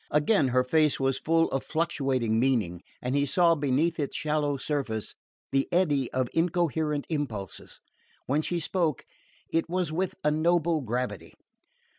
Again 0.09 0.47
her 0.47 0.63
face 0.63 0.99
was 0.99 1.19
full 1.19 1.47
of 1.51 1.63
fluctuating 1.63 2.39
meaning; 2.39 2.81
and 3.03 3.15
he 3.15 3.27
saw, 3.27 3.53
beneath 3.53 3.99
its 3.99 4.15
shallow 4.15 4.57
surface, 4.57 5.13
the 5.51 5.71
eddy 5.71 6.11
of 6.11 6.27
incoherent 6.33 7.05
impulses. 7.09 7.79
When 8.25 8.41
she 8.41 8.59
spoke, 8.59 9.05
it 9.51 9.69
was 9.69 9.91
with 9.91 10.15
a 10.23 10.31
noble 10.31 10.81
gravity. 10.81 11.35